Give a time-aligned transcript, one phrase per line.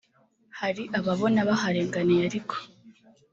[0.59, 2.55] Hari ababona baharenganiye ariko